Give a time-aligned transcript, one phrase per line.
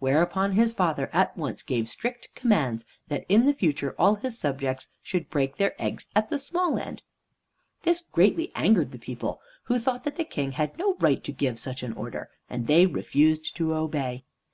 [0.00, 5.30] Whereupon his father at once gave strict commands that in future all his subjects should
[5.30, 7.02] break their eggs at the small end.
[7.84, 11.58] This greatly angered the people, who thought that the King had no right to give
[11.58, 14.24] such an order, and they refused to obey.